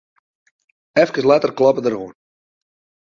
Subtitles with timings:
[1.03, 2.13] Efkes letter kloppe er oan.